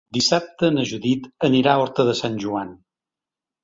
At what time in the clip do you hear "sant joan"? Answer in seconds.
2.25-2.77